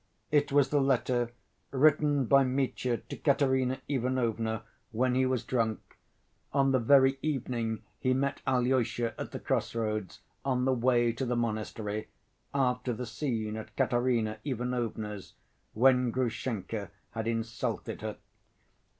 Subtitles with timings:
[0.31, 1.29] It was the letter
[1.69, 5.99] written by Mitya to Katerina Ivanovna when he was drunk,
[6.51, 11.35] on the very evening he met Alyosha at the crossroads on the way to the
[11.35, 12.07] monastery,
[12.51, 15.35] after the scene at Katerina Ivanovna's,
[15.73, 18.17] when Grushenka had insulted her.